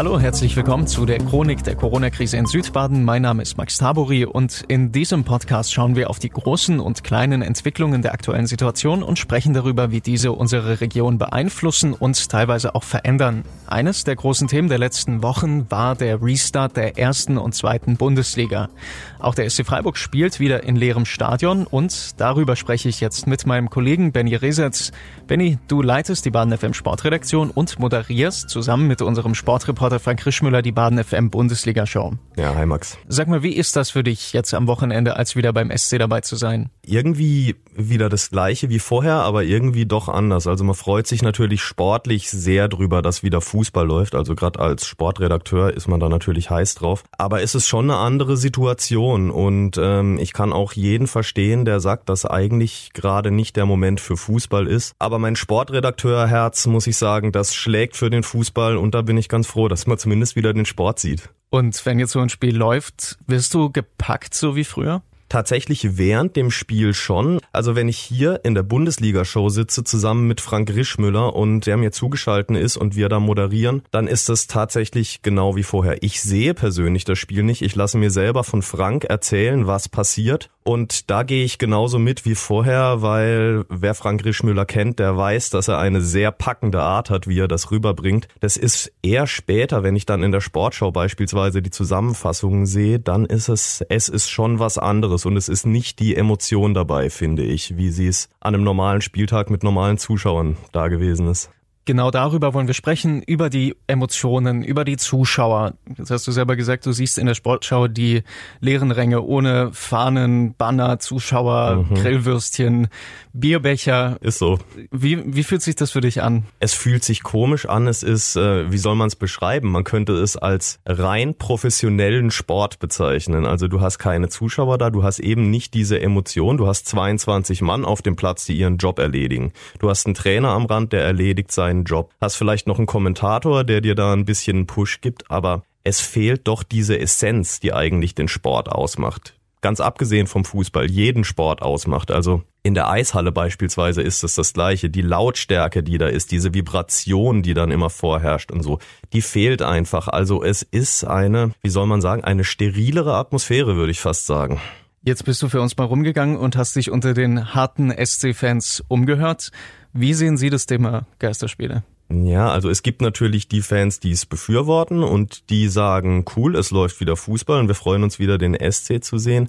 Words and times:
Hallo, 0.00 0.18
herzlich 0.18 0.56
willkommen 0.56 0.86
zu 0.86 1.04
der 1.04 1.18
Chronik 1.18 1.62
der 1.62 1.74
Corona-Krise 1.74 2.38
in 2.38 2.46
Südbaden. 2.46 3.04
Mein 3.04 3.20
Name 3.20 3.42
ist 3.42 3.58
Max 3.58 3.76
Tabori 3.76 4.24
und 4.24 4.64
in 4.66 4.92
diesem 4.92 5.24
Podcast 5.24 5.74
schauen 5.74 5.94
wir 5.94 6.08
auf 6.08 6.18
die 6.18 6.30
großen 6.30 6.80
und 6.80 7.04
kleinen 7.04 7.42
Entwicklungen 7.42 8.00
der 8.00 8.14
aktuellen 8.14 8.46
Situation 8.46 9.02
und 9.02 9.18
sprechen 9.18 9.52
darüber, 9.52 9.90
wie 9.90 10.00
diese 10.00 10.32
unsere 10.32 10.80
Region 10.80 11.18
beeinflussen 11.18 11.92
und 11.92 12.30
teilweise 12.30 12.74
auch 12.74 12.82
verändern. 12.82 13.44
Eines 13.66 14.04
der 14.04 14.16
großen 14.16 14.48
Themen 14.48 14.70
der 14.70 14.78
letzten 14.78 15.22
Wochen 15.22 15.70
war 15.70 15.96
der 15.96 16.22
Restart 16.22 16.78
der 16.78 16.96
ersten 16.96 17.36
und 17.36 17.54
zweiten 17.54 17.98
Bundesliga. 17.98 18.70
Auch 19.18 19.34
der 19.34 19.50
SC 19.50 19.66
Freiburg 19.66 19.98
spielt 19.98 20.40
wieder 20.40 20.62
in 20.62 20.76
leerem 20.76 21.04
Stadion 21.04 21.66
und 21.66 22.18
darüber 22.18 22.56
spreche 22.56 22.88
ich 22.88 23.02
jetzt 23.02 23.26
mit 23.26 23.44
meinem 23.44 23.68
Kollegen 23.68 24.12
Benny 24.12 24.34
Resetz. 24.34 24.92
Benny, 25.26 25.58
du 25.68 25.82
leitest 25.82 26.24
die 26.24 26.30
Baden 26.30 26.56
FM 26.56 26.72
Sportredaktion 26.72 27.50
und 27.50 27.78
moderierst 27.78 28.48
zusammen 28.48 28.88
mit 28.88 29.02
unserem 29.02 29.34
Sportreporter 29.34 29.89
Reporter 29.90 30.04
Frank 30.04 30.24
Rischmüller 30.24 30.62
die 30.62 30.70
Baden 30.70 31.02
FM 31.02 31.30
Bundesliga 31.30 31.84
Show. 31.84 32.12
Ja, 32.36 32.54
hi 32.54 32.64
Max. 32.64 32.96
Sag 33.08 33.26
mal, 33.26 33.42
wie 33.42 33.56
ist 33.56 33.74
das 33.74 33.90
für 33.90 34.04
dich 34.04 34.32
jetzt 34.32 34.54
am 34.54 34.68
Wochenende 34.68 35.16
als 35.16 35.34
wieder 35.34 35.52
beim 35.52 35.76
SC 35.76 35.98
dabei 35.98 36.20
zu 36.20 36.36
sein? 36.36 36.70
Irgendwie 36.90 37.54
wieder 37.76 38.08
das 38.08 38.30
gleiche 38.30 38.68
wie 38.68 38.80
vorher, 38.80 39.14
aber 39.14 39.44
irgendwie 39.44 39.86
doch 39.86 40.08
anders. 40.08 40.48
Also 40.48 40.64
man 40.64 40.74
freut 40.74 41.06
sich 41.06 41.22
natürlich 41.22 41.62
sportlich 41.62 42.28
sehr 42.30 42.66
drüber, 42.66 43.00
dass 43.00 43.22
wieder 43.22 43.40
Fußball 43.40 43.86
läuft. 43.86 44.16
Also 44.16 44.34
gerade 44.34 44.58
als 44.58 44.86
Sportredakteur 44.86 45.72
ist 45.72 45.86
man 45.86 46.00
da 46.00 46.08
natürlich 46.08 46.50
heiß 46.50 46.74
drauf. 46.74 47.04
Aber 47.16 47.42
es 47.42 47.54
ist 47.54 47.68
schon 47.68 47.90
eine 47.90 48.00
andere 48.00 48.36
Situation 48.36 49.30
und 49.30 49.78
ähm, 49.80 50.18
ich 50.18 50.32
kann 50.32 50.52
auch 50.52 50.72
jeden 50.72 51.06
verstehen, 51.06 51.64
der 51.64 51.78
sagt, 51.78 52.08
dass 52.08 52.26
eigentlich 52.26 52.90
gerade 52.92 53.30
nicht 53.30 53.54
der 53.54 53.66
Moment 53.66 54.00
für 54.00 54.16
Fußball 54.16 54.66
ist. 54.66 54.94
Aber 54.98 55.20
mein 55.20 55.36
Sportredakteurherz, 55.36 56.66
muss 56.66 56.88
ich 56.88 56.96
sagen, 56.96 57.30
das 57.30 57.54
schlägt 57.54 57.96
für 57.96 58.10
den 58.10 58.24
Fußball 58.24 58.76
und 58.76 58.96
da 58.96 59.02
bin 59.02 59.16
ich 59.16 59.28
ganz 59.28 59.46
froh, 59.46 59.68
dass 59.68 59.86
man 59.86 59.96
zumindest 59.96 60.34
wieder 60.34 60.52
den 60.52 60.66
Sport 60.66 60.98
sieht. 60.98 61.30
Und 61.50 61.84
wenn 61.86 62.00
jetzt 62.00 62.12
so 62.12 62.20
ein 62.20 62.28
Spiel 62.28 62.56
läuft, 62.56 63.16
wirst 63.26 63.54
du 63.54 63.70
gepackt 63.70 64.34
so 64.34 64.56
wie 64.56 64.64
früher? 64.64 65.02
Tatsächlich 65.30 65.96
während 65.96 66.34
dem 66.34 66.50
Spiel 66.50 66.92
schon. 66.92 67.38
Also 67.52 67.76
wenn 67.76 67.88
ich 67.88 67.98
hier 67.98 68.40
in 68.42 68.56
der 68.56 68.64
Bundesliga-Show 68.64 69.48
sitze 69.48 69.84
zusammen 69.84 70.26
mit 70.26 70.40
Frank 70.40 70.74
Rischmüller 70.74 71.36
und 71.36 71.66
der 71.66 71.76
mir 71.76 71.92
zugeschalten 71.92 72.56
ist 72.56 72.76
und 72.76 72.96
wir 72.96 73.08
da 73.08 73.20
moderieren, 73.20 73.82
dann 73.92 74.08
ist 74.08 74.28
das 74.28 74.48
tatsächlich 74.48 75.22
genau 75.22 75.54
wie 75.54 75.62
vorher. 75.62 76.02
Ich 76.02 76.20
sehe 76.20 76.52
persönlich 76.52 77.04
das 77.04 77.18
Spiel 77.18 77.44
nicht. 77.44 77.62
Ich 77.62 77.76
lasse 77.76 77.96
mir 77.96 78.10
selber 78.10 78.42
von 78.42 78.60
Frank 78.60 79.04
erzählen, 79.04 79.68
was 79.68 79.88
passiert. 79.88 80.50
Und 80.62 81.10
da 81.10 81.22
gehe 81.22 81.44
ich 81.44 81.58
genauso 81.58 81.98
mit 81.98 82.26
wie 82.26 82.34
vorher, 82.34 83.00
weil 83.00 83.64
wer 83.70 83.94
Frank 83.94 84.24
Rischmüller 84.24 84.66
kennt, 84.66 84.98
der 84.98 85.16
weiß, 85.16 85.50
dass 85.50 85.68
er 85.68 85.78
eine 85.78 86.02
sehr 86.02 86.32
packende 86.32 86.82
Art 86.82 87.08
hat, 87.08 87.26
wie 87.26 87.38
er 87.38 87.48
das 87.48 87.70
rüberbringt. 87.70 88.28
Das 88.40 88.56
ist 88.58 88.92
eher 89.02 89.26
später, 89.26 89.82
wenn 89.82 89.96
ich 89.96 90.04
dann 90.04 90.22
in 90.22 90.32
der 90.32 90.42
Sportschau 90.42 90.92
beispielsweise 90.92 91.62
die 91.62 91.70
Zusammenfassungen 91.70 92.66
sehe, 92.66 93.00
dann 93.00 93.24
ist 93.24 93.48
es, 93.48 93.82
es 93.88 94.08
ist 94.08 94.28
schon 94.28 94.58
was 94.58 94.76
anderes 94.76 95.24
und 95.24 95.36
es 95.36 95.48
ist 95.48 95.64
nicht 95.64 95.98
die 95.98 96.14
Emotion 96.14 96.74
dabei, 96.74 97.08
finde 97.08 97.42
ich, 97.42 97.76
wie 97.78 97.90
sie 97.90 98.08
es 98.08 98.28
an 98.40 98.54
einem 98.54 98.64
normalen 98.64 99.00
Spieltag 99.00 99.48
mit 99.48 99.62
normalen 99.62 99.96
Zuschauern 99.96 100.58
da 100.72 100.88
gewesen 100.88 101.26
ist. 101.28 101.50
Genau 101.90 102.12
darüber 102.12 102.54
wollen 102.54 102.68
wir 102.68 102.74
sprechen, 102.74 103.20
über 103.20 103.50
die 103.50 103.74
Emotionen, 103.88 104.62
über 104.62 104.84
die 104.84 104.96
Zuschauer. 104.96 105.74
Jetzt 105.98 106.12
hast 106.12 106.24
du 106.24 106.30
selber 106.30 106.54
gesagt, 106.54 106.86
du 106.86 106.92
siehst 106.92 107.18
in 107.18 107.26
der 107.26 107.34
Sportschau 107.34 107.88
die 107.88 108.22
leeren 108.60 108.92
Ränge 108.92 109.22
ohne 109.22 109.70
Fahnen, 109.72 110.54
Banner, 110.54 111.00
Zuschauer, 111.00 111.88
mhm. 111.90 111.94
Grillwürstchen, 111.96 112.86
Bierbecher. 113.32 114.18
Ist 114.20 114.38
so. 114.38 114.60
Wie, 114.92 115.34
wie 115.34 115.42
fühlt 115.42 115.62
sich 115.62 115.74
das 115.74 115.90
für 115.90 116.00
dich 116.00 116.22
an? 116.22 116.44
Es 116.60 116.74
fühlt 116.74 117.02
sich 117.02 117.24
komisch 117.24 117.66
an. 117.66 117.88
Es 117.88 118.04
ist, 118.04 118.36
äh, 118.36 118.70
wie 118.70 118.78
soll 118.78 118.94
man 118.94 119.08
es 119.08 119.16
beschreiben? 119.16 119.72
Man 119.72 119.82
könnte 119.82 120.12
es 120.12 120.36
als 120.36 120.78
rein 120.86 121.34
professionellen 121.34 122.30
Sport 122.30 122.78
bezeichnen. 122.78 123.46
Also 123.46 123.66
du 123.66 123.80
hast 123.80 123.98
keine 123.98 124.28
Zuschauer 124.28 124.78
da, 124.78 124.90
du 124.90 125.02
hast 125.02 125.18
eben 125.18 125.50
nicht 125.50 125.74
diese 125.74 126.00
Emotion. 126.00 126.56
Du 126.56 126.68
hast 126.68 126.86
22 126.86 127.62
Mann 127.62 127.84
auf 127.84 128.00
dem 128.00 128.14
Platz, 128.14 128.44
die 128.44 128.56
ihren 128.56 128.76
Job 128.76 129.00
erledigen. 129.00 129.52
Du 129.80 129.90
hast 129.90 130.06
einen 130.06 130.14
Trainer 130.14 130.50
am 130.50 130.66
Rand, 130.66 130.92
der 130.92 131.02
erledigt 131.02 131.50
sein 131.50 131.79
deinen 131.80 131.84
Job. 131.84 132.12
Hast 132.20 132.36
vielleicht 132.36 132.66
noch 132.66 132.78
einen 132.78 132.86
Kommentator, 132.86 133.64
der 133.64 133.80
dir 133.80 133.94
da 133.94 134.12
ein 134.12 134.24
bisschen 134.24 134.58
einen 134.58 134.66
Push 134.66 135.00
gibt, 135.00 135.30
aber 135.30 135.62
es 135.84 136.00
fehlt 136.00 136.46
doch 136.46 136.62
diese 136.62 136.98
Essenz, 136.98 137.60
die 137.60 137.72
eigentlich 137.72 138.14
den 138.14 138.28
Sport 138.28 138.68
ausmacht. 138.68 139.34
Ganz 139.62 139.80
abgesehen 139.80 140.26
vom 140.26 140.44
Fußball, 140.44 140.90
jeden 140.90 141.22
Sport 141.22 141.60
ausmacht. 141.60 142.10
Also 142.10 142.42
in 142.62 142.72
der 142.72 142.88
Eishalle 142.88 143.30
beispielsweise 143.30 144.00
ist 144.00 144.24
es 144.24 144.34
das 144.34 144.54
gleiche. 144.54 144.88
Die 144.88 145.02
Lautstärke, 145.02 145.82
die 145.82 145.98
da 145.98 146.06
ist, 146.06 146.32
diese 146.32 146.54
Vibration, 146.54 147.42
die 147.42 147.52
dann 147.52 147.70
immer 147.70 147.90
vorherrscht 147.90 148.52
und 148.52 148.62
so, 148.62 148.78
die 149.12 149.20
fehlt 149.20 149.60
einfach. 149.60 150.08
Also 150.08 150.42
es 150.42 150.62
ist 150.62 151.04
eine, 151.04 151.52
wie 151.62 151.68
soll 151.68 151.86
man 151.86 152.00
sagen, 152.00 152.24
eine 152.24 152.44
sterilere 152.44 153.14
Atmosphäre, 153.14 153.76
würde 153.76 153.92
ich 153.92 154.00
fast 154.00 154.24
sagen. 154.26 154.60
Jetzt 155.02 155.24
bist 155.24 155.40
du 155.40 155.48
für 155.48 155.62
uns 155.62 155.78
mal 155.78 155.84
rumgegangen 155.84 156.36
und 156.36 156.56
hast 156.56 156.76
dich 156.76 156.90
unter 156.90 157.14
den 157.14 157.54
harten 157.54 157.90
SC-Fans 157.90 158.84
umgehört. 158.86 159.50
Wie 159.94 160.12
sehen 160.12 160.36
Sie 160.36 160.50
das 160.50 160.66
Thema 160.66 161.06
Geisterspiele? 161.18 161.84
Ja, 162.10 162.50
also 162.50 162.68
es 162.68 162.82
gibt 162.82 163.00
natürlich 163.00 163.48
die 163.48 163.62
Fans, 163.62 164.00
die 164.00 164.10
es 164.10 164.26
befürworten 164.26 165.02
und 165.02 165.48
die 165.48 165.68
sagen, 165.68 166.26
cool, 166.36 166.54
es 166.54 166.70
läuft 166.70 167.00
wieder 167.00 167.16
Fußball 167.16 167.60
und 167.60 167.68
wir 167.68 167.74
freuen 167.74 168.02
uns 168.02 168.18
wieder 168.18 168.36
den 168.36 168.54
SC 168.54 169.02
zu 169.02 169.16
sehen. 169.16 169.48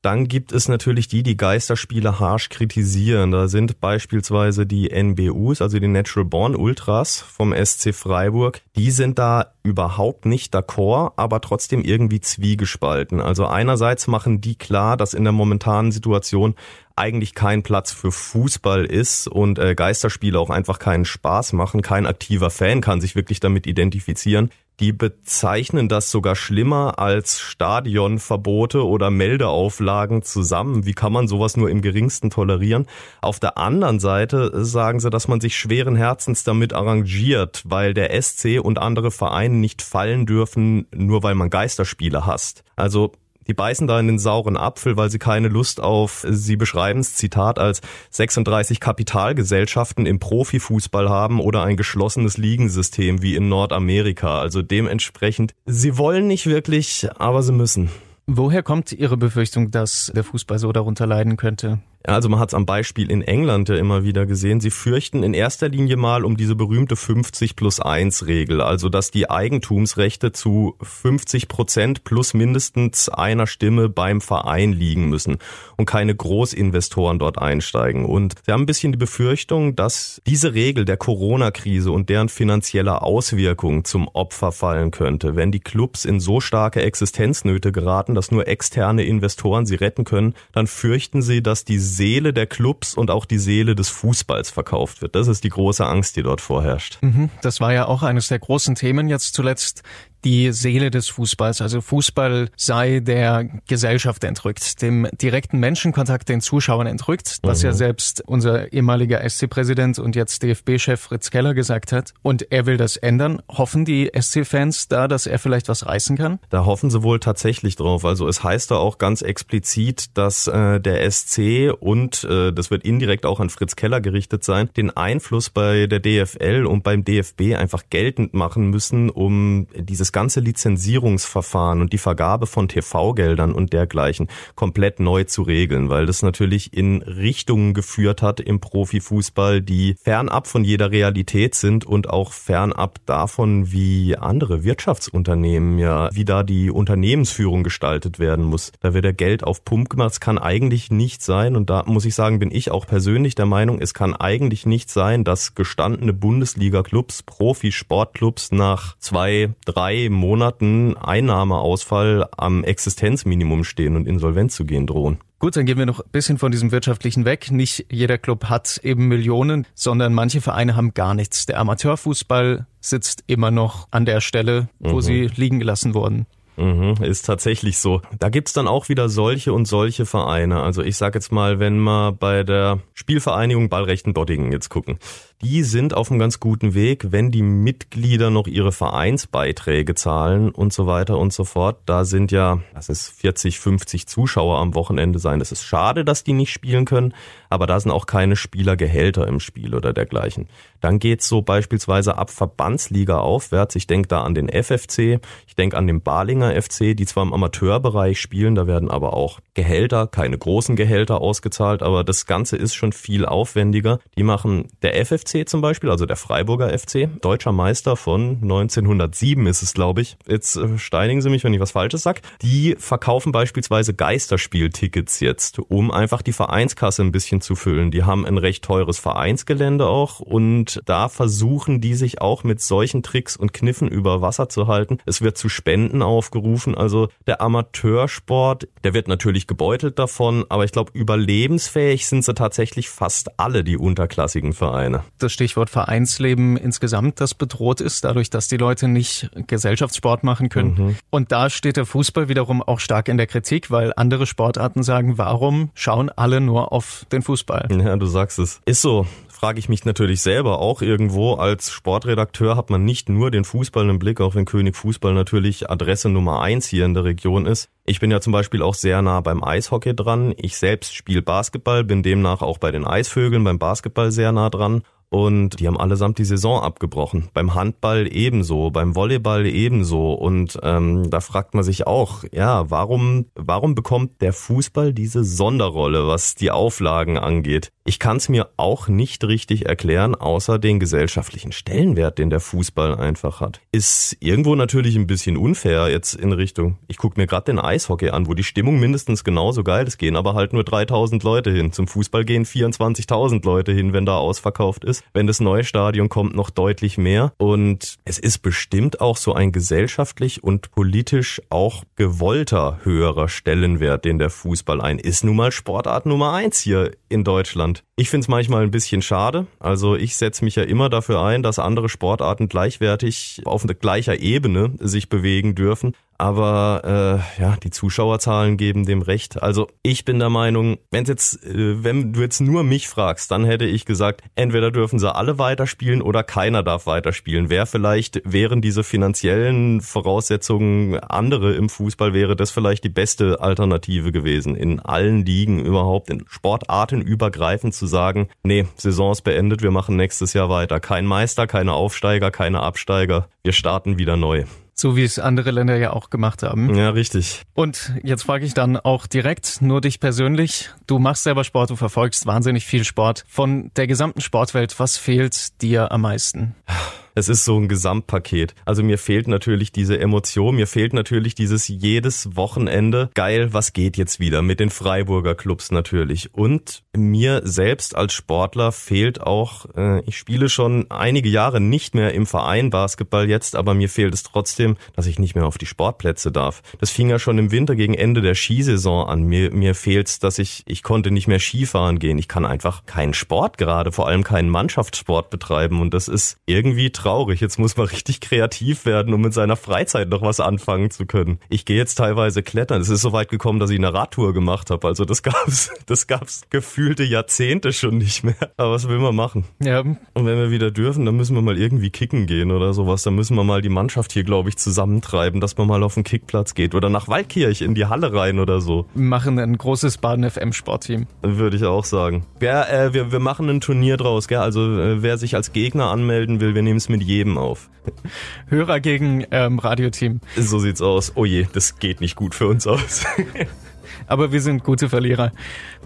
Dann 0.00 0.28
gibt 0.28 0.52
es 0.52 0.68
natürlich 0.68 1.08
die, 1.08 1.22
die 1.22 1.36
Geisterspiele 1.36 2.18
harsch 2.18 2.48
kritisieren. 2.48 3.32
Da 3.32 3.48
sind 3.48 3.80
beispielsweise 3.80 4.64
die 4.64 4.88
NBUs, 4.90 5.60
also 5.60 5.78
die 5.78 5.88
Natural 5.88 6.24
Born 6.24 6.56
Ultras 6.56 7.20
vom 7.20 7.52
SC 7.52 7.92
Freiburg. 7.92 8.62
Die 8.76 8.92
sind 8.92 9.18
da 9.18 9.52
überhaupt 9.66 10.24
nicht 10.24 10.54
d'accord, 10.54 11.12
aber 11.16 11.40
trotzdem 11.40 11.82
irgendwie 11.82 12.20
zwiegespalten. 12.20 13.20
Also 13.20 13.46
einerseits 13.46 14.06
machen 14.06 14.40
die 14.40 14.54
klar, 14.54 14.96
dass 14.96 15.12
in 15.12 15.24
der 15.24 15.32
momentanen 15.32 15.92
Situation 15.92 16.54
eigentlich 16.94 17.34
kein 17.34 17.62
Platz 17.62 17.92
für 17.92 18.10
Fußball 18.10 18.86
ist 18.86 19.28
und 19.28 19.58
äh, 19.58 19.74
Geisterspiele 19.74 20.38
auch 20.38 20.48
einfach 20.48 20.78
keinen 20.78 21.04
Spaß 21.04 21.52
machen. 21.52 21.82
Kein 21.82 22.06
aktiver 22.06 22.48
Fan 22.48 22.80
kann 22.80 23.02
sich 23.02 23.14
wirklich 23.14 23.38
damit 23.38 23.66
identifizieren. 23.66 24.50
Die 24.78 24.92
bezeichnen 24.92 25.88
das 25.88 26.10
sogar 26.10 26.36
schlimmer 26.36 26.98
als 26.98 27.40
Stadionverbote 27.40 28.84
oder 28.84 29.10
Meldeauflagen 29.10 30.22
zusammen. 30.22 30.84
Wie 30.84 30.92
kann 30.92 31.14
man 31.14 31.28
sowas 31.28 31.56
nur 31.56 31.70
im 31.70 31.80
geringsten 31.80 32.28
tolerieren? 32.28 32.86
Auf 33.22 33.40
der 33.40 33.56
anderen 33.56 34.00
Seite 34.00 34.64
sagen 34.64 35.00
sie, 35.00 35.08
dass 35.08 35.28
man 35.28 35.40
sich 35.40 35.56
schweren 35.56 35.96
Herzens 35.96 36.44
damit 36.44 36.74
arrangiert, 36.74 37.62
weil 37.64 37.94
der 37.94 38.20
SC 38.20 38.60
und 38.62 38.78
andere 38.78 39.10
Vereine 39.10 39.55
nicht 39.60 39.82
fallen 39.82 40.26
dürfen, 40.26 40.86
nur 40.94 41.22
weil 41.22 41.34
man 41.34 41.50
Geisterspiele 41.50 42.26
hasst. 42.26 42.64
Also 42.76 43.12
die 43.46 43.54
beißen 43.54 43.86
da 43.86 44.00
in 44.00 44.08
den 44.08 44.18
sauren 44.18 44.56
Apfel, 44.56 44.96
weil 44.96 45.10
sie 45.10 45.18
keine 45.18 45.48
Lust 45.48 45.80
auf, 45.80 46.26
sie 46.28 46.56
beschreiben 46.56 47.00
es, 47.00 47.14
Zitat, 47.14 47.58
als 47.58 47.80
36 48.10 48.80
Kapitalgesellschaften 48.80 50.06
im 50.06 50.18
Profifußball 50.18 51.08
haben 51.08 51.40
oder 51.40 51.62
ein 51.62 51.76
geschlossenes 51.76 52.38
Ligensystem 52.38 53.22
wie 53.22 53.36
in 53.36 53.48
Nordamerika. 53.48 54.40
Also 54.40 54.62
dementsprechend, 54.62 55.54
sie 55.64 55.96
wollen 55.96 56.26
nicht 56.26 56.46
wirklich, 56.46 57.08
aber 57.18 57.42
sie 57.42 57.52
müssen. 57.52 57.90
Woher 58.28 58.64
kommt 58.64 58.90
Ihre 58.90 59.16
Befürchtung, 59.16 59.70
dass 59.70 60.10
der 60.12 60.24
Fußball 60.24 60.58
so 60.58 60.72
darunter 60.72 61.06
leiden 61.06 61.36
könnte? 61.36 61.78
Also 62.06 62.28
man 62.28 62.38
hat 62.38 62.50
es 62.50 62.54
am 62.54 62.66
Beispiel 62.66 63.10
in 63.10 63.22
England 63.22 63.68
ja 63.68 63.76
immer 63.76 64.04
wieder 64.04 64.26
gesehen. 64.26 64.60
Sie 64.60 64.70
fürchten 64.70 65.22
in 65.22 65.34
erster 65.34 65.68
Linie 65.68 65.96
mal 65.96 66.24
um 66.24 66.36
diese 66.36 66.54
berühmte 66.54 66.94
50 66.94 67.56
plus 67.56 67.80
1 67.80 68.26
Regel, 68.26 68.60
also 68.60 68.88
dass 68.88 69.10
die 69.10 69.28
Eigentumsrechte 69.28 70.32
zu 70.32 70.76
50 70.80 71.48
Prozent 71.48 72.04
plus 72.04 72.34
mindestens 72.34 73.08
einer 73.08 73.46
Stimme 73.46 73.88
beim 73.88 74.20
Verein 74.20 74.72
liegen 74.72 75.08
müssen 75.08 75.38
und 75.76 75.86
keine 75.86 76.14
Großinvestoren 76.14 77.18
dort 77.18 77.38
einsteigen. 77.38 78.04
Und 78.04 78.34
sie 78.44 78.52
haben 78.52 78.62
ein 78.62 78.66
bisschen 78.66 78.92
die 78.92 78.98
Befürchtung, 78.98 79.74
dass 79.74 80.22
diese 80.26 80.54
Regel 80.54 80.84
der 80.84 80.96
Corona-Krise 80.96 81.90
und 81.90 82.08
deren 82.08 82.28
finanzieller 82.28 83.02
Auswirkungen 83.02 83.84
zum 83.84 84.08
Opfer 84.08 84.52
fallen 84.52 84.90
könnte, 84.90 85.36
wenn 85.36 85.50
die 85.50 85.60
Clubs 85.60 86.04
in 86.04 86.20
so 86.20 86.40
starke 86.40 86.82
Existenznöte 86.82 87.72
geraten, 87.72 88.14
dass 88.14 88.30
nur 88.30 88.46
externe 88.46 89.04
Investoren 89.04 89.66
sie 89.66 89.74
retten 89.74 90.04
können, 90.04 90.34
dann 90.52 90.66
fürchten 90.66 91.22
sie, 91.22 91.42
dass 91.42 91.64
die 91.64 91.78
Seele 91.96 92.32
der 92.32 92.46
Clubs 92.46 92.94
und 92.94 93.10
auch 93.10 93.24
die 93.24 93.38
Seele 93.38 93.74
des 93.74 93.88
Fußballs 93.88 94.50
verkauft 94.50 95.02
wird. 95.02 95.14
Das 95.14 95.28
ist 95.28 95.44
die 95.44 95.48
große 95.48 95.84
Angst, 95.84 96.16
die 96.16 96.22
dort 96.22 96.40
vorherrscht. 96.40 96.98
Mhm. 97.00 97.30
Das 97.42 97.60
war 97.60 97.72
ja 97.72 97.86
auch 97.86 98.02
eines 98.02 98.28
der 98.28 98.38
großen 98.38 98.74
Themen 98.74 99.08
jetzt 99.08 99.34
zuletzt. 99.34 99.82
Die 100.24 100.52
Seele 100.52 100.90
des 100.90 101.08
Fußballs. 101.08 101.60
Also 101.60 101.80
Fußball 101.80 102.48
sei 102.56 103.00
der 103.00 103.44
Gesellschaft 103.68 104.24
entrückt, 104.24 104.82
dem 104.82 105.06
direkten 105.20 105.58
Menschenkontakt 105.58 106.28
den 106.28 106.40
Zuschauern 106.40 106.86
entrückt, 106.86 107.38
was 107.42 107.62
mhm. 107.62 107.66
ja 107.66 107.72
selbst 107.72 108.22
unser 108.26 108.72
ehemaliger 108.72 109.28
SC-Präsident 109.28 109.98
und 109.98 110.16
jetzt 110.16 110.42
DFB-Chef 110.42 111.00
Fritz 111.00 111.30
Keller 111.30 111.54
gesagt 111.54 111.92
hat. 111.92 112.12
Und 112.22 112.50
er 112.50 112.66
will 112.66 112.76
das 112.76 112.96
ändern. 112.96 113.40
Hoffen 113.48 113.84
die 113.84 114.10
SC-Fans 114.18 114.88
da, 114.88 115.08
dass 115.08 115.26
er 115.26 115.38
vielleicht 115.38 115.68
was 115.68 115.86
reißen 115.86 116.16
kann? 116.16 116.38
Da 116.50 116.64
hoffen 116.64 116.90
sie 116.90 117.02
wohl 117.02 117.20
tatsächlich 117.20 117.76
drauf. 117.76 118.04
Also 118.04 118.28
es 118.28 118.42
heißt 118.42 118.70
da 118.70 118.76
auch 118.76 118.98
ganz 118.98 119.22
explizit, 119.22 120.06
dass 120.14 120.46
äh, 120.46 120.80
der 120.80 121.08
SC 121.10 121.72
und 121.78 122.24
äh, 122.24 122.52
das 122.52 122.70
wird 122.70 122.84
indirekt 122.84 123.26
auch 123.26 123.40
an 123.40 123.50
Fritz 123.50 123.76
Keller 123.76 124.00
gerichtet 124.00 124.44
sein, 124.44 124.70
den 124.76 124.90
Einfluss 124.96 125.50
bei 125.50 125.86
der 125.86 126.00
DFL 126.00 126.66
und 126.66 126.82
beim 126.82 127.04
DFB 127.04 127.54
einfach 127.56 127.84
geltend 127.90 128.34
machen 128.34 128.70
müssen, 128.70 129.10
um 129.10 129.66
dieses 129.74 130.05
ganze 130.12 130.40
Lizenzierungsverfahren 130.40 131.80
und 131.80 131.92
die 131.92 131.98
Vergabe 131.98 132.46
von 132.46 132.68
TV-Geldern 132.68 133.52
und 133.52 133.72
dergleichen 133.72 134.28
komplett 134.54 135.00
neu 135.00 135.24
zu 135.24 135.42
regeln, 135.42 135.88
weil 135.88 136.06
das 136.06 136.22
natürlich 136.22 136.72
in 136.72 137.02
Richtungen 137.02 137.74
geführt 137.74 138.22
hat 138.22 138.40
im 138.40 138.60
Profifußball, 138.60 139.62
die 139.62 139.96
fernab 140.02 140.46
von 140.46 140.64
jeder 140.64 140.90
Realität 140.90 141.54
sind 141.54 141.84
und 141.84 142.10
auch 142.10 142.32
fernab 142.32 142.98
davon, 143.06 143.72
wie 143.72 144.16
andere 144.16 144.64
Wirtschaftsunternehmen 144.64 145.78
ja, 145.78 146.08
wie 146.12 146.24
da 146.24 146.42
die 146.42 146.70
Unternehmensführung 146.70 147.62
gestaltet 147.62 148.18
werden 148.18 148.44
muss. 148.44 148.72
Da 148.80 148.94
wird 148.94 149.04
der 149.04 149.12
Geld 149.12 149.44
auf 149.44 149.64
Pump 149.64 149.90
gemacht. 149.90 150.12
Es 150.12 150.20
kann 150.20 150.38
eigentlich 150.38 150.90
nicht 150.90 151.22
sein 151.22 151.56
und 151.56 151.70
da 151.70 151.84
muss 151.86 152.04
ich 152.04 152.14
sagen, 152.14 152.38
bin 152.38 152.50
ich 152.50 152.70
auch 152.70 152.86
persönlich 152.86 153.34
der 153.34 153.46
Meinung, 153.46 153.80
es 153.80 153.94
kann 153.94 154.14
eigentlich 154.14 154.66
nicht 154.66 154.90
sein, 154.90 155.24
dass 155.24 155.54
gestandene 155.54 156.12
Bundesliga-Clubs, 156.12 157.22
Profisportclubs 157.22 158.52
nach 158.52 158.96
zwei, 158.98 159.54
drei 159.64 159.95
Monaten 160.08 160.96
Einnahmeausfall 160.96 162.28
am 162.36 162.64
Existenzminimum 162.64 163.64
stehen 163.64 163.96
und 163.96 164.06
insolvent 164.06 164.52
zu 164.52 164.64
gehen 164.64 164.86
drohen. 164.86 165.18
Gut, 165.38 165.56
dann 165.56 165.66
gehen 165.66 165.78
wir 165.78 165.86
noch 165.86 166.00
ein 166.00 166.10
bisschen 166.12 166.38
von 166.38 166.50
diesem 166.50 166.72
wirtschaftlichen 166.72 167.24
weg. 167.24 167.50
Nicht 167.50 167.86
jeder 167.90 168.16
Club 168.16 168.44
hat 168.44 168.80
eben 168.82 169.08
Millionen, 169.08 169.66
sondern 169.74 170.14
manche 170.14 170.40
Vereine 170.40 170.76
haben 170.76 170.94
gar 170.94 171.14
nichts. 171.14 171.44
Der 171.44 171.60
Amateurfußball 171.60 172.66
sitzt 172.80 173.24
immer 173.26 173.50
noch 173.50 173.88
an 173.90 174.06
der 174.06 174.20
Stelle, 174.20 174.68
wo 174.78 174.96
mhm. 174.96 175.00
sie 175.02 175.30
liegen 175.36 175.58
gelassen 175.58 175.92
wurden. 175.92 176.26
Mhm, 176.56 176.94
ist 177.02 177.26
tatsächlich 177.26 177.78
so. 177.78 178.00
Da 178.18 178.30
gibt's 178.30 178.54
dann 178.54 178.66
auch 178.66 178.88
wieder 178.88 179.08
solche 179.10 179.52
und 179.52 179.66
solche 179.66 180.06
Vereine. 180.06 180.62
Also 180.62 180.82
ich 180.82 180.96
sag 180.96 181.14
jetzt 181.14 181.30
mal, 181.30 181.58
wenn 181.58 181.78
wir 181.78 182.12
bei 182.12 182.44
der 182.44 182.80
Spielvereinigung 182.94 183.68
Ballrechten 183.68 184.14
Dottingen 184.14 184.52
jetzt 184.52 184.70
gucken 184.70 184.98
die 185.42 185.64
sind 185.64 185.92
auf 185.92 186.10
einem 186.10 186.18
ganz 186.18 186.40
guten 186.40 186.72
Weg, 186.72 187.12
wenn 187.12 187.30
die 187.30 187.42
Mitglieder 187.42 188.30
noch 188.30 188.46
ihre 188.46 188.72
Vereinsbeiträge 188.72 189.94
zahlen 189.94 190.50
und 190.50 190.72
so 190.72 190.86
weiter 190.86 191.18
und 191.18 191.32
so 191.32 191.44
fort. 191.44 191.78
Da 191.84 192.06
sind 192.06 192.32
ja, 192.32 192.60
das 192.74 192.88
ist 192.88 193.08
40, 193.08 193.60
50 193.60 194.06
Zuschauer 194.06 194.58
am 194.58 194.74
Wochenende 194.74 195.18
sein. 195.18 195.38
Das 195.38 195.52
ist 195.52 195.62
schade, 195.62 196.06
dass 196.06 196.24
die 196.24 196.32
nicht 196.32 196.52
spielen 196.52 196.86
können, 196.86 197.12
aber 197.50 197.66
da 197.66 197.78
sind 197.78 197.90
auch 197.90 198.06
keine 198.06 198.34
Spielergehälter 198.34 199.28
im 199.28 199.38
Spiel 199.38 199.74
oder 199.74 199.92
dergleichen. 199.92 200.48
Dann 200.80 200.98
geht's 200.98 201.28
so 201.28 201.42
beispielsweise 201.42 202.16
ab 202.16 202.30
Verbandsliga 202.30 203.18
aufwärts. 203.18 203.76
Ich 203.76 203.86
denke 203.86 204.08
da 204.08 204.22
an 204.22 204.34
den 204.34 204.48
FFC, 204.48 205.20
ich 205.46 205.54
denke 205.54 205.76
an 205.76 205.86
den 205.86 206.00
Balinger 206.00 206.60
FC, 206.60 206.96
die 206.96 207.06
zwar 207.06 207.24
im 207.24 207.34
Amateurbereich 207.34 208.18
spielen, 208.20 208.54
da 208.54 208.66
werden 208.66 208.90
aber 208.90 209.12
auch 209.12 209.40
Gehälter, 209.56 210.06
keine 210.06 210.38
großen 210.38 210.76
Gehälter 210.76 211.20
ausgezahlt, 211.20 211.82
aber 211.82 212.04
das 212.04 212.26
Ganze 212.26 212.56
ist 212.56 212.74
schon 212.74 212.92
viel 212.92 213.26
aufwendiger. 213.26 213.98
Die 214.16 214.22
machen 214.22 214.68
der 214.82 215.04
FFC 215.04 215.16
FC 215.16 215.48
zum 215.48 215.60
Beispiel, 215.60 215.90
also 215.90 216.06
der 216.06 216.16
Freiburger 216.16 216.76
FC, 216.76 217.08
deutscher 217.20 217.52
Meister 217.52 217.96
von 217.96 218.38
1907 218.42 219.46
ist 219.46 219.62
es, 219.62 219.74
glaube 219.74 220.02
ich. 220.02 220.16
Jetzt 220.26 220.56
äh, 220.56 220.78
steinigen 220.78 221.20
Sie 221.22 221.30
mich, 221.30 221.44
wenn 221.44 221.54
ich 221.54 221.60
was 221.60 221.72
Falsches 221.72 222.02
sag. 222.02 222.22
Die 222.42 222.76
verkaufen 222.78 223.32
beispielsweise 223.32 223.94
Geisterspieltickets 223.94 225.20
jetzt, 225.20 225.58
um 225.58 225.90
einfach 225.90 226.22
die 226.22 226.32
Vereinskasse 226.32 227.02
ein 227.02 227.12
bisschen 227.12 227.40
zu 227.40 227.56
füllen. 227.56 227.90
Die 227.90 228.04
haben 228.04 228.26
ein 228.26 228.38
recht 228.38 228.64
teures 228.64 228.98
Vereinsgelände 228.98 229.86
auch 229.86 230.20
und 230.20 230.80
da 230.84 231.08
versuchen 231.08 231.80
die 231.80 231.94
sich 231.94 232.20
auch 232.20 232.44
mit 232.44 232.60
solchen 232.60 233.02
Tricks 233.02 233.36
und 233.36 233.52
Kniffen 233.52 233.88
über 233.88 234.20
Wasser 234.20 234.48
zu 234.48 234.66
halten. 234.66 234.98
Es 235.06 235.22
wird 235.22 235.38
zu 235.38 235.48
Spenden 235.48 236.02
aufgerufen. 236.02 236.74
Also 236.74 237.08
der 237.26 237.40
Amateursport, 237.40 238.68
der 238.84 238.94
wird 238.94 239.08
natürlich 239.08 239.45
gebeutelt 239.46 239.98
davon, 239.98 240.44
aber 240.48 240.64
ich 240.64 240.72
glaube, 240.72 240.92
überlebensfähig 240.94 242.06
sind 242.06 242.24
sie 242.24 242.34
tatsächlich 242.34 242.88
fast 242.88 243.38
alle, 243.38 243.64
die 243.64 243.76
unterklassigen 243.76 244.52
Vereine 244.52 245.02
das 245.18 245.32
Stichwort 245.32 245.70
Vereinsleben 245.70 246.56
insgesamt, 246.56 247.20
das 247.20 247.34
bedroht 247.34 247.80
ist, 247.80 248.04
dadurch, 248.04 248.30
dass 248.30 248.48
die 248.48 248.56
Leute 248.56 248.88
nicht 248.88 249.30
Gesellschaftssport 249.46 250.24
machen 250.24 250.48
können. 250.48 250.74
Mhm. 250.74 250.96
Und 251.10 251.32
da 251.32 251.50
steht 251.50 251.76
der 251.76 251.86
Fußball 251.86 252.28
wiederum 252.28 252.62
auch 252.62 252.80
stark 252.80 253.08
in 253.08 253.16
der 253.16 253.26
Kritik, 253.26 253.70
weil 253.70 253.92
andere 253.96 254.26
Sportarten 254.26 254.82
sagen, 254.82 255.18
warum 255.18 255.70
schauen 255.74 256.10
alle 256.10 256.40
nur 256.40 256.72
auf 256.72 257.06
den 257.12 257.22
Fußball? 257.22 257.68
Ja, 257.70 257.96
du 257.96 258.06
sagst 258.06 258.38
es. 258.38 258.60
Ist 258.66 258.82
so 258.82 259.06
frage 259.36 259.58
ich 259.58 259.68
mich 259.68 259.84
natürlich 259.84 260.22
selber 260.22 260.60
auch 260.60 260.80
irgendwo. 260.80 261.34
Als 261.34 261.70
Sportredakteur 261.70 262.56
hat 262.56 262.70
man 262.70 262.84
nicht 262.84 263.10
nur 263.10 263.30
den 263.30 263.44
Fußball 263.44 263.88
im 263.90 263.98
Blick, 263.98 264.20
auch 264.20 264.34
wenn 264.34 264.46
König 264.46 264.76
Fußball 264.76 265.12
natürlich 265.12 265.70
Adresse 265.70 266.08
Nummer 266.08 266.40
eins 266.40 266.66
hier 266.66 266.86
in 266.86 266.94
der 266.94 267.04
Region 267.04 267.44
ist. 267.44 267.68
Ich 267.84 268.00
bin 268.00 268.10
ja 268.10 268.20
zum 268.22 268.32
Beispiel 268.32 268.62
auch 268.62 268.74
sehr 268.74 269.02
nah 269.02 269.20
beim 269.20 269.44
Eishockey 269.44 269.94
dran. 269.94 270.34
Ich 270.38 270.56
selbst 270.56 270.94
spiele 270.94 271.20
Basketball, 271.20 271.84
bin 271.84 272.02
demnach 272.02 272.40
auch 272.40 272.56
bei 272.56 272.70
den 272.70 272.86
Eisvögeln 272.86 273.44
beim 273.44 273.58
Basketball 273.58 274.10
sehr 274.10 274.32
nah 274.32 274.48
dran. 274.48 274.82
Und 275.08 275.60
die 275.60 275.66
haben 275.66 275.78
allesamt 275.78 276.18
die 276.18 276.24
Saison 276.24 276.62
abgebrochen. 276.62 277.28
Beim 277.32 277.54
Handball 277.54 278.08
ebenso, 278.10 278.70
beim 278.70 278.96
Volleyball 278.96 279.46
ebenso. 279.46 280.14
Und 280.14 280.58
ähm, 280.62 281.10
da 281.10 281.20
fragt 281.20 281.54
man 281.54 281.62
sich 281.62 281.86
auch, 281.86 282.24
ja, 282.32 282.70
warum, 282.70 283.26
warum 283.34 283.74
bekommt 283.74 284.20
der 284.20 284.32
Fußball 284.32 284.92
diese 284.92 285.24
Sonderrolle, 285.24 286.08
was 286.08 286.34
die 286.34 286.50
Auflagen 286.50 287.18
angeht? 287.18 287.70
Ich 287.88 288.00
kann 288.00 288.16
es 288.16 288.28
mir 288.28 288.48
auch 288.56 288.88
nicht 288.88 289.22
richtig 289.22 289.66
erklären, 289.66 290.16
außer 290.16 290.58
den 290.58 290.80
gesellschaftlichen 290.80 291.52
Stellenwert, 291.52 292.18
den 292.18 292.30
der 292.30 292.40
Fußball 292.40 292.96
einfach 292.96 293.40
hat. 293.40 293.60
Ist 293.70 294.16
irgendwo 294.18 294.56
natürlich 294.56 294.96
ein 294.96 295.06
bisschen 295.06 295.36
unfair 295.36 295.88
jetzt 295.88 296.14
in 296.14 296.32
Richtung, 296.32 296.78
ich 296.88 296.96
gucke 296.96 297.20
mir 297.20 297.28
gerade 297.28 297.44
den 297.44 297.60
Eishockey 297.60 298.10
an, 298.10 298.26
wo 298.26 298.34
die 298.34 298.42
Stimmung 298.42 298.80
mindestens 298.80 299.22
genauso 299.22 299.62
geil 299.62 299.86
ist, 299.86 299.98
gehen 299.98 300.16
aber 300.16 300.34
halt 300.34 300.52
nur 300.52 300.64
3000 300.64 301.22
Leute 301.22 301.52
hin. 301.52 301.70
Zum 301.70 301.86
Fußball 301.86 302.24
gehen 302.24 302.44
24.000 302.44 303.44
Leute 303.44 303.70
hin, 303.70 303.92
wenn 303.92 304.04
da 304.04 304.16
ausverkauft 304.16 304.82
ist. 304.82 305.04
Wenn 305.14 305.28
das 305.28 305.38
neue 305.38 305.62
Stadion 305.62 306.08
kommt, 306.08 306.34
noch 306.34 306.50
deutlich 306.50 306.98
mehr. 306.98 307.34
Und 307.38 307.98
es 308.04 308.18
ist 308.18 308.38
bestimmt 308.38 309.00
auch 309.00 309.16
so 309.16 309.32
ein 309.32 309.52
gesellschaftlich 309.52 310.42
und 310.42 310.72
politisch 310.72 311.40
auch 311.50 311.84
gewollter 311.94 312.80
höherer 312.82 313.28
Stellenwert, 313.28 314.04
den 314.04 314.18
der 314.18 314.30
Fußball 314.30 314.80
ein 314.80 314.98
ist. 314.98 315.22
Nun 315.22 315.36
mal 315.36 315.52
Sportart 315.52 316.04
Nummer 316.04 316.32
eins 316.32 316.58
hier 316.58 316.90
in 317.08 317.22
Deutschland. 317.22 317.75
Ich 317.96 318.10
finde 318.10 318.24
es 318.24 318.28
manchmal 318.28 318.62
ein 318.62 318.70
bisschen 318.70 319.02
schade. 319.02 319.46
Also 319.58 319.96
ich 319.96 320.16
setze 320.16 320.44
mich 320.44 320.56
ja 320.56 320.62
immer 320.62 320.88
dafür 320.88 321.22
ein, 321.22 321.42
dass 321.42 321.58
andere 321.58 321.88
Sportarten 321.88 322.48
gleichwertig 322.48 323.42
auf 323.44 323.62
gleicher 323.74 324.18
Ebene 324.18 324.72
sich 324.78 325.08
bewegen 325.08 325.54
dürfen. 325.54 325.94
Aber 326.18 327.22
äh, 327.38 327.42
ja, 327.42 327.56
die 327.62 327.70
Zuschauerzahlen 327.70 328.56
geben 328.56 328.86
dem 328.86 329.02
recht. 329.02 329.42
Also 329.42 329.68
ich 329.82 330.04
bin 330.04 330.18
der 330.18 330.30
Meinung, 330.30 330.78
wenn 330.90 331.04
jetzt, 331.04 331.44
äh, 331.44 331.82
wenn 331.84 332.12
du 332.12 332.20
jetzt 332.20 332.40
nur 332.40 332.64
mich 332.64 332.88
fragst, 332.88 333.30
dann 333.30 333.44
hätte 333.44 333.64
ich 333.64 333.84
gesagt, 333.84 334.22
entweder 334.34 334.70
dürfen 334.70 334.98
sie 334.98 335.14
alle 335.14 335.38
weiterspielen 335.38 336.02
oder 336.02 336.22
keiner 336.22 336.62
darf 336.62 336.86
weiterspielen. 336.86 337.50
Wer 337.50 337.66
vielleicht 337.66 338.22
wären 338.24 338.60
diese 338.60 338.84
finanziellen 338.84 339.80
Voraussetzungen 339.80 340.98
andere 340.98 341.54
im 341.54 341.68
Fußball, 341.68 342.14
wäre 342.14 342.36
das 342.36 342.50
vielleicht 342.50 342.84
die 342.84 342.88
beste 342.88 343.40
Alternative 343.40 344.12
gewesen, 344.12 344.56
in 344.56 344.80
allen 344.80 345.24
Ligen 345.24 345.64
überhaupt, 345.64 346.10
in 346.10 346.24
Sportarten 346.28 347.02
übergreifend 347.02 347.74
zu 347.74 347.86
sagen, 347.86 348.28
nee, 348.42 348.66
Saison 348.76 349.12
ist 349.12 349.22
beendet, 349.22 349.62
wir 349.62 349.70
machen 349.70 349.96
nächstes 349.96 350.32
Jahr 350.32 350.48
weiter. 350.48 350.80
Kein 350.80 351.06
Meister, 351.06 351.46
keine 351.46 351.74
Aufsteiger, 351.74 352.30
keine 352.30 352.60
Absteiger. 352.60 353.28
Wir 353.42 353.52
starten 353.52 353.98
wieder 353.98 354.16
neu. 354.16 354.44
So 354.78 354.94
wie 354.94 355.04
es 355.04 355.18
andere 355.18 355.52
Länder 355.52 355.76
ja 355.76 355.94
auch 355.94 356.10
gemacht 356.10 356.42
haben. 356.42 356.74
Ja, 356.74 356.90
richtig. 356.90 357.44
Und 357.54 357.94
jetzt 358.02 358.24
frage 358.24 358.44
ich 358.44 358.52
dann 358.52 358.76
auch 358.76 359.06
direkt 359.06 359.62
nur 359.62 359.80
dich 359.80 360.00
persönlich. 360.00 360.68
Du 360.86 360.98
machst 360.98 361.22
selber 361.22 361.44
Sport, 361.44 361.70
du 361.70 361.76
verfolgst 361.76 362.26
wahnsinnig 362.26 362.66
viel 362.66 362.84
Sport. 362.84 363.24
Von 363.26 363.70
der 363.76 363.86
gesamten 363.86 364.20
Sportwelt, 364.20 364.78
was 364.78 364.98
fehlt 364.98 365.62
dir 365.62 365.92
am 365.92 366.02
meisten? 366.02 366.54
es 367.16 367.30
ist 367.30 367.46
so 367.46 367.58
ein 367.58 367.66
Gesamtpaket. 367.66 368.54
Also 368.66 368.82
mir 368.82 368.98
fehlt 368.98 369.26
natürlich 369.26 369.72
diese 369.72 369.98
Emotion, 369.98 370.54
mir 370.54 370.66
fehlt 370.66 370.92
natürlich 370.92 371.34
dieses 371.34 371.66
jedes 371.66 372.36
Wochenende. 372.36 373.08
Geil, 373.14 373.54
was 373.54 373.72
geht 373.72 373.96
jetzt 373.96 374.20
wieder 374.20 374.42
mit 374.42 374.60
den 374.60 374.68
Freiburger 374.68 375.34
Clubs 375.34 375.72
natürlich. 375.72 376.34
Und 376.34 376.82
mir 376.94 377.40
selbst 377.42 377.96
als 377.96 378.12
Sportler 378.12 378.70
fehlt 378.70 379.22
auch, 379.22 379.64
äh, 379.76 380.02
ich 380.04 380.18
spiele 380.18 380.50
schon 380.50 380.90
einige 380.90 381.30
Jahre 381.30 381.58
nicht 381.58 381.94
mehr 381.94 382.12
im 382.12 382.26
Verein 382.26 382.68
Basketball 382.68 383.30
jetzt, 383.30 383.56
aber 383.56 383.72
mir 383.72 383.88
fehlt 383.88 384.12
es 384.12 384.22
trotzdem, 384.22 384.76
dass 384.94 385.06
ich 385.06 385.18
nicht 385.18 385.34
mehr 385.34 385.46
auf 385.46 385.56
die 385.56 385.64
Sportplätze 385.64 386.30
darf. 386.30 386.62
Das 386.80 386.90
fing 386.90 387.08
ja 387.08 387.18
schon 387.18 387.38
im 387.38 387.50
Winter 387.50 387.76
gegen 387.76 387.94
Ende 387.94 388.20
der 388.20 388.34
Skisaison 388.34 389.08
an. 389.08 389.22
Mir, 389.22 389.50
mir 389.52 389.74
fehlt's, 389.74 390.18
dass 390.18 390.38
ich, 390.38 390.64
ich 390.66 390.82
konnte 390.82 391.10
nicht 391.10 391.28
mehr 391.28 391.40
Skifahren 391.40 391.98
gehen. 391.98 392.18
Ich 392.18 392.28
kann 392.28 392.44
einfach 392.44 392.84
keinen 392.84 393.14
Sport 393.14 393.56
gerade, 393.56 393.90
vor 393.90 394.06
allem 394.06 394.22
keinen 394.22 394.50
Mannschaftssport 394.50 395.30
betreiben 395.30 395.80
und 395.80 395.94
das 395.94 396.08
ist 396.08 396.36
irgendwie 396.44 396.90
traurig. 397.06 397.40
Jetzt 397.40 397.58
muss 397.58 397.76
man 397.76 397.86
richtig 397.86 398.20
kreativ 398.20 398.84
werden, 398.84 399.14
um 399.14 399.20
mit 399.20 399.32
seiner 399.32 399.54
Freizeit 399.54 400.08
noch 400.08 400.22
was 400.22 400.40
anfangen 400.40 400.90
zu 400.90 401.06
können. 401.06 401.38
Ich 401.48 401.64
gehe 401.64 401.76
jetzt 401.76 401.94
teilweise 401.94 402.42
klettern. 402.42 402.80
Es 402.80 402.88
ist 402.88 403.02
so 403.02 403.12
weit 403.12 403.28
gekommen, 403.28 403.60
dass 403.60 403.70
ich 403.70 403.78
eine 403.78 403.94
Radtour 403.94 404.34
gemacht 404.34 404.70
habe. 404.70 404.88
Also 404.88 405.04
das 405.04 405.22
gab's, 405.22 405.70
das 405.86 406.08
gab's 406.08 406.42
gefühlte 406.50 407.04
Jahrzehnte 407.04 407.72
schon 407.72 407.98
nicht 407.98 408.24
mehr. 408.24 408.34
Aber 408.56 408.72
was 408.72 408.88
will 408.88 408.98
man 408.98 409.14
machen? 409.14 409.44
Ja. 409.62 409.80
Und 409.80 409.98
wenn 410.14 410.36
wir 410.36 410.50
wieder 410.50 410.72
dürfen, 410.72 411.06
dann 411.06 411.16
müssen 411.16 411.36
wir 411.36 411.42
mal 411.42 411.56
irgendwie 411.56 411.90
kicken 411.90 412.26
gehen 412.26 412.50
oder 412.50 412.72
sowas. 412.74 413.04
Dann 413.04 413.14
müssen 413.14 413.36
wir 413.36 413.44
mal 413.44 413.62
die 413.62 413.68
Mannschaft 413.68 414.10
hier, 414.10 414.24
glaube 414.24 414.48
ich, 414.48 414.56
zusammentreiben, 414.56 415.40
dass 415.40 415.56
man 415.56 415.68
mal 415.68 415.84
auf 415.84 415.94
den 415.94 416.02
Kickplatz 416.02 416.54
geht 416.54 416.74
oder 416.74 416.88
nach 416.88 417.06
Waldkirch 417.06 417.60
in 417.60 417.76
die 417.76 417.86
Halle 417.86 418.12
rein 418.12 418.40
oder 418.40 418.60
so. 418.60 418.86
Machen 418.94 419.38
ein 419.38 419.56
großes 419.56 419.98
Baden 419.98 420.28
FM 420.28 420.52
Sportteam. 420.52 421.06
Würde 421.22 421.56
ich 421.56 421.64
auch 421.64 421.84
sagen. 421.84 422.26
Ja, 422.40 422.64
äh, 422.64 422.92
wir, 422.92 423.12
wir 423.12 423.20
machen 423.20 423.48
ein 423.48 423.60
Turnier 423.60 423.96
draus, 423.96 424.26
gell? 424.26 424.38
Also 424.38 424.76
äh, 424.76 425.02
wer 425.02 425.18
sich 425.18 425.36
als 425.36 425.52
Gegner 425.52 425.90
anmelden 425.90 426.40
will, 426.40 426.56
wir 426.56 426.62
nehmen 426.62 426.78
es 426.78 426.88
mit 426.96 427.06
jedem 427.06 427.36
auf. 427.36 427.68
Hörer 428.48 428.80
gegen 428.80 429.24
ähm, 429.30 429.58
Radioteam. 429.58 430.20
So 430.36 430.58
sieht's 430.58 430.80
aus. 430.80 431.12
Oh 431.14 431.24
je, 431.24 431.46
das 431.52 431.78
geht 431.78 432.00
nicht 432.00 432.16
gut 432.16 432.34
für 432.34 432.46
uns 432.46 432.66
aus. 432.66 433.04
Aber 434.08 434.32
wir 434.32 434.40
sind 434.40 434.64
gute 434.64 434.88
Verlierer. 434.88 435.32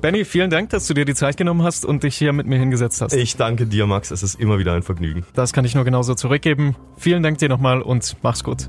Benny, 0.01 0.25
vielen 0.25 0.51
Dank, 0.51 0.71
dass 0.71 0.87
du 0.87 0.95
dir 0.95 1.05
die 1.05 1.15
Zeit 1.15 1.37
genommen 1.37 1.63
hast 1.63 1.85
und 1.85 2.03
dich 2.03 2.17
hier 2.17 2.33
mit 2.33 2.47
mir 2.47 2.59
hingesetzt 2.59 3.01
hast. 3.01 3.15
Ich 3.15 3.37
danke 3.37 3.67
dir, 3.67 3.87
Max. 3.87 4.11
Es 4.11 4.23
ist 4.23 4.39
immer 4.39 4.59
wieder 4.59 4.75
ein 4.75 4.83
Vergnügen. 4.83 5.25
Das 5.35 5.53
kann 5.53 5.65
ich 5.65 5.75
nur 5.75 5.85
genauso 5.85 6.15
zurückgeben. 6.15 6.77
Vielen 6.97 7.23
Dank 7.23 7.39
dir 7.39 7.49
nochmal 7.49 7.83
und 7.83 8.17
mach's 8.23 8.45
gut. 8.45 8.69